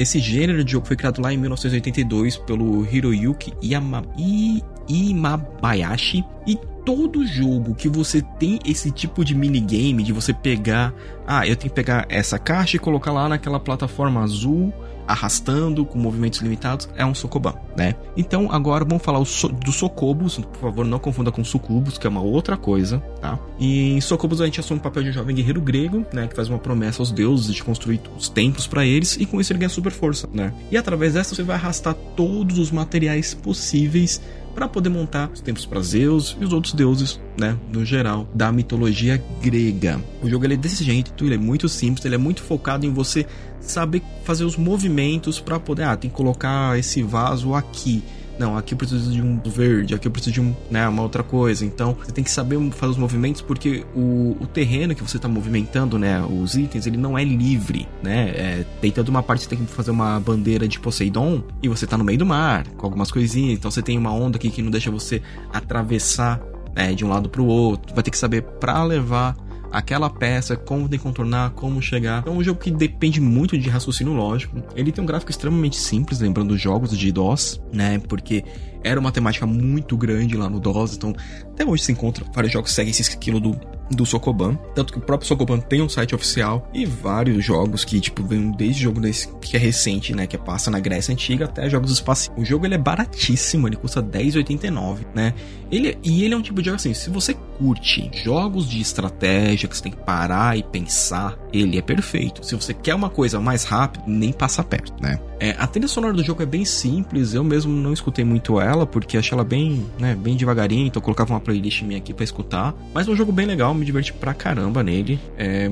[0.00, 4.02] Esse gênero de jogo foi criado lá em 1982 pelo Hiroyuki Yama...
[4.16, 4.62] I...
[4.88, 6.24] Imabayashi.
[6.46, 10.92] E todo jogo que você tem esse tipo de minigame de você pegar,
[11.26, 14.72] ah, eu tenho que pegar essa caixa e colocar lá naquela plataforma azul
[15.06, 17.94] arrastando com movimentos limitados, é um Sokoban, né?
[18.16, 22.22] Então agora vamos falar dos Sokobos, por favor não confunda com Sucubos, que é uma
[22.22, 23.38] outra coisa, tá?
[23.58, 26.26] E em Sokobos a gente assume o papel de um jovem guerreiro grego, né?
[26.26, 29.52] Que faz uma promessa aos deuses de construir os templos para eles e com isso
[29.52, 30.52] ele ganha super força, né?
[30.70, 34.20] E através dessa você vai arrastar todos os materiais possíveis
[34.54, 38.50] para poder montar os templos para Zeus e os outros deuses, né, no geral, da
[38.52, 40.00] mitologia grega.
[40.22, 42.92] O jogo ele é desse jeito, ele é muito simples, ele é muito focado em
[42.92, 43.26] você
[43.60, 48.02] saber fazer os movimentos para poder, ah, tem que colocar esse vaso aqui.
[48.40, 51.22] Não, aqui eu preciso de um verde, aqui eu preciso de um, né, uma outra
[51.22, 51.62] coisa.
[51.62, 55.28] Então, você tem que saber fazer os movimentos porque o, o terreno que você está
[55.28, 58.30] movimentando, né, os itens, ele não é livre, né?
[58.30, 61.68] É, tem toda uma parte que você tem que fazer uma bandeira de Poseidon e
[61.68, 63.58] você está no meio do mar, com algumas coisinhas.
[63.58, 65.20] Então, você tem uma onda aqui que não deixa você
[65.52, 66.40] atravessar
[66.74, 67.94] né, de um lado para o outro.
[67.94, 69.36] Vai ter que saber para levar
[69.70, 72.22] aquela peça, como tem que contornar, como chegar.
[72.26, 74.62] É um jogo que depende muito de raciocínio lógico.
[74.74, 77.98] Ele tem um gráfico extremamente simples, lembrando os jogos de DOS, né?
[77.98, 78.44] Porque
[78.82, 81.14] era uma temática muito grande lá no DOS, então
[81.52, 83.58] até hoje se encontra vários jogos que seguem esse estilo do,
[83.90, 84.56] do Sokoban.
[84.74, 88.50] Tanto que o próprio Sokoban tem um site oficial e vários jogos que, tipo, vem
[88.52, 90.26] desde jogo desse, que é recente, né?
[90.26, 92.36] Que passa na Grécia Antiga até jogos espaciais.
[92.38, 95.34] O jogo ele é baratíssimo, ele custa R$10,89, né?
[95.70, 99.68] Ele, e ele é um tipo de jogo assim, se você curte jogos de estratégia
[99.68, 102.44] que você tem que parar e pensar, ele é perfeito.
[102.44, 105.20] Se você quer uma coisa mais rápida, nem passa perto, né?
[105.38, 108.86] É, a trilha sonora do jogo é bem simples, eu mesmo não escutei muito ela,
[108.86, 112.24] porque achei ela bem, né, bem devagarinho, então eu colocava uma playlist minha aqui para
[112.24, 112.74] escutar.
[112.94, 115.20] Mas é um jogo bem legal, me diverti pra caramba nele.
[115.36, 115.70] É,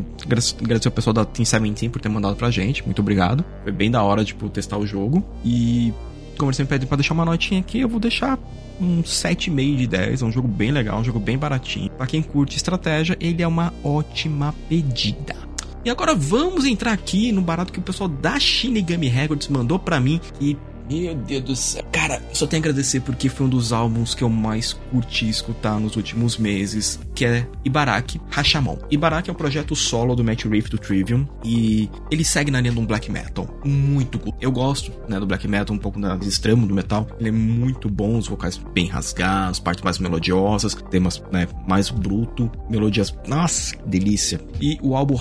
[0.61, 3.45] agradecer ao pessoal da Team 17 por ter mandado pra gente, muito obrigado.
[3.63, 5.25] Foi bem da hora, tipo, testar o jogo.
[5.43, 5.93] E
[6.39, 8.39] como eles sempre pedem pra deixar uma notinha aqui, eu vou deixar
[8.81, 10.23] um 7,5 de 10.
[10.23, 11.91] É um jogo bem legal, um jogo bem baratinho.
[11.91, 15.37] Para quem curte estratégia, ele é uma ótima pedida.
[15.85, 20.01] E agora vamos entrar aqui no barato que o pessoal da Shinigami Records mandou para
[20.01, 20.57] mim e
[20.89, 21.85] meu Deus do céu.
[21.93, 25.79] Cara, só tenho a agradecer porque foi um dos álbuns que eu mais curti escutar
[25.79, 28.79] nos últimos meses, que é Ibaraki Hashimon.
[28.91, 32.73] Ibaraki é um projeto solo do Matt Reef do Trivium e ele segue na linha
[32.73, 34.35] de um black metal muito cool.
[34.41, 37.07] Eu gosto, né, do black metal, um pouco do extremo do metal.
[37.19, 42.51] Ele é muito bom, os vocais bem rasgados, partes mais melodiosas, temas, né, mais bruto,
[42.69, 44.41] melodias, nossa, delícia.
[44.61, 45.15] E o álbum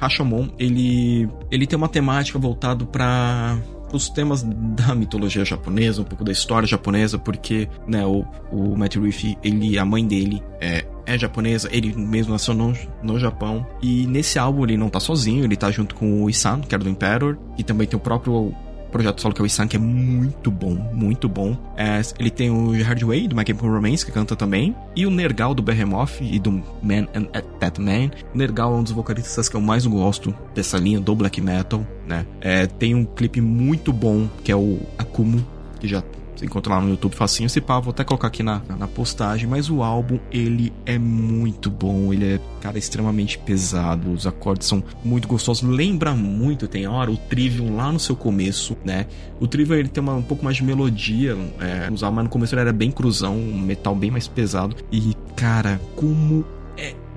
[0.00, 3.58] Rashomon, ele, ele tem uma temática voltado para
[3.96, 8.96] os temas da mitologia japonesa, um pouco da história japonesa, porque né, o, o Matt
[8.96, 13.66] Reef, ele, a mãe dele é, é japonesa, ele mesmo nasceu no, no Japão.
[13.82, 16.82] E nesse álbum ele não tá sozinho, ele tá junto com o Isan, que era
[16.82, 18.54] do Emperor, e também tem o próprio
[18.90, 21.56] projeto solo que é o Isan, que é muito bom, muito bom.
[21.76, 25.10] É, ele tem o Gerard Way, do My Chemical Romance, que canta também, e o
[25.10, 26.52] Nergal, do Behemoth e do
[26.82, 27.26] Man and
[27.58, 28.10] That Man.
[28.34, 31.86] O Nergal é um dos vocalistas que eu mais gosto dessa linha do black metal,
[32.06, 32.26] né?
[32.40, 35.44] É, tem um clipe muito bom, que é o Akumu,
[35.78, 36.02] que já
[36.40, 37.50] você encontra lá no YouTube facinho.
[37.50, 39.46] Se pá, vou até colocar aqui na, na postagem.
[39.46, 42.12] Mas o álbum, ele é muito bom.
[42.12, 44.10] Ele é, cara, extremamente pesado.
[44.10, 45.68] Os acordes são muito gostosos.
[45.68, 49.06] Lembra muito, tem hora, o Trivium lá no seu começo, né?
[49.38, 51.36] O Trivium, ele tem uma, um pouco mais de melodia.
[51.60, 53.36] É, mas no começo ele era bem cruzão.
[53.36, 54.74] Um metal bem mais pesado.
[54.90, 56.44] E, cara, como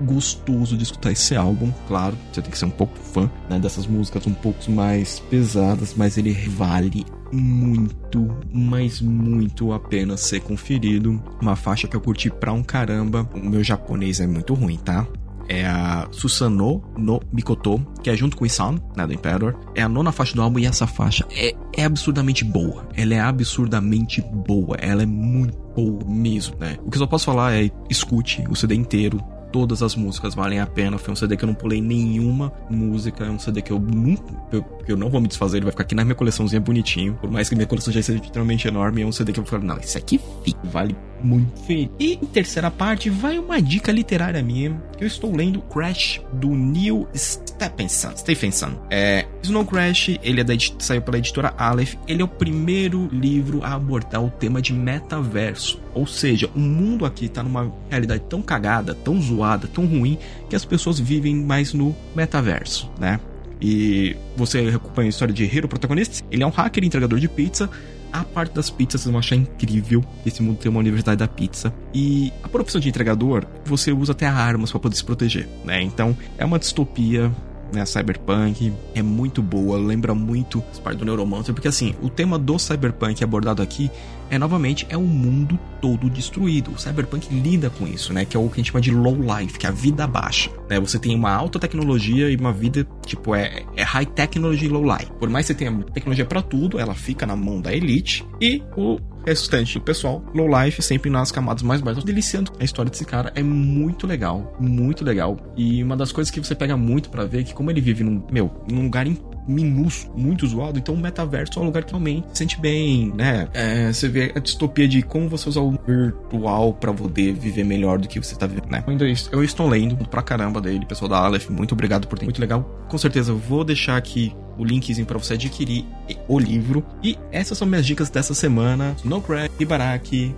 [0.01, 3.86] gostoso de escutar esse álbum, claro, você tem que ser um pouco fã né, dessas
[3.86, 11.22] músicas um pouco mais pesadas, mas ele vale muito, mas muito a pena ser conferido.
[11.42, 13.28] Uma faixa que eu curti pra um caramba.
[13.34, 15.07] O meu japonês é muito ruim, tá?
[15.48, 19.56] é a Susano no Mikoto, que é junto com o Isan, né, do Emperor.
[19.75, 22.88] É a nona faixa do álbum e essa faixa é, é absurdamente boa.
[22.95, 24.78] Ela é absurdamente boa.
[24.80, 26.78] Ela é muito boa mesmo, né?
[26.84, 29.19] O que eu só posso falar é escute o CD inteiro,
[29.53, 30.97] todas as músicas valem a pena.
[30.97, 33.23] Foi um CD que eu não pulei nenhuma música.
[33.23, 34.23] É um CD que eu nunca.
[34.51, 37.13] Eu, eu não vou me desfazer, ele vai ficar aqui na minha coleçãozinha bonitinho.
[37.21, 39.63] Por mais que minha coleção já seja extremamente enorme, é um CD que eu falo,
[39.63, 40.19] não, esse aqui
[40.63, 41.90] vale muito feio.
[42.00, 47.07] E terceira parte, vai uma dica literária minha, que eu estou lendo Crash do Neil
[47.16, 48.16] Stephenson.
[48.18, 48.74] Stephenson.
[48.90, 51.95] É, Snow Crash, ele é da, saiu pela editora Aleph.
[52.07, 55.80] Ele é o primeiro livro a abordar o tema de metaverso.
[55.94, 60.18] Ou seja, o mundo aqui está numa realidade tão cagada, tão zoada, tão ruim,
[60.50, 63.19] que as pessoas vivem mais no metaverso, né?
[63.62, 66.25] E você acompanha a história de Hero, protagonista.
[66.30, 67.69] Ele é um hacker entregador de pizza
[68.13, 71.74] a parte das pizzas vocês vão achar incrível esse mundo tem uma universidade da pizza.
[71.94, 75.81] E a profissão de entregador, você usa até armas para poder se proteger, né?
[75.81, 77.31] Então é uma distopia
[77.73, 82.37] né, Cyberpunk, é muito boa, lembra muito as partes do Neuromancer, porque assim, o tema
[82.37, 83.89] do Cyberpunk abordado aqui
[84.29, 86.71] é novamente é o mundo todo destruído.
[86.71, 89.15] O Cyberpunk lida com isso, né, que é o que a gente chama de low
[89.15, 90.79] life, que é a vida baixa, né?
[90.79, 95.11] Você tem uma alta tecnologia e uma vida tipo é, é high technology low life.
[95.19, 98.63] Por mais que você tenha tecnologia para tudo, ela fica na mão da elite e
[98.75, 102.51] o restante do pessoal, low life, sempre nas camadas mais baixas, deliciando.
[102.59, 105.37] A história desse cara é muito legal, muito legal.
[105.55, 108.03] E uma das coisas que você pega muito para ver é que como ele vive
[108.03, 109.07] num, meu, num lugar
[109.48, 110.80] minúsculo, muito zoado.
[110.80, 113.48] Então o metaverso é um lugar que realmente se sente bem, né?
[113.54, 118.00] É, você vê a distopia de como você usar o virtual para poder viver melhor
[118.00, 118.84] do que você tá vivendo, né?
[118.88, 122.42] Ainda eu estou lendo pra caramba dele, pessoal da Aleph, muito obrigado por ter, muito
[122.42, 122.63] legal.
[122.88, 125.86] Com certeza vou deixar aqui o linkzinho para você adquirir
[126.28, 126.84] o livro.
[127.04, 128.95] E essas são minhas dicas dessa semana.
[129.04, 130.36] Snowcrack, Ibaraki,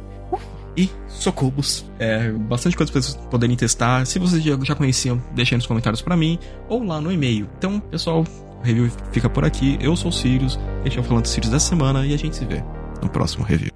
[0.78, 1.86] e Socobos.
[1.98, 4.06] É, bastante coisa para vocês poderem testar.
[4.06, 6.38] Se vocês já conheciam, deixem nos comentários para mim
[6.68, 7.50] ou lá no e-mail.
[7.58, 8.26] Então, pessoal,
[8.62, 9.78] review fica por aqui.
[9.82, 12.46] Eu sou o Sirius, este é o Falando Sirius dessa semana e a gente se
[12.46, 12.64] vê
[13.02, 13.75] no próximo review.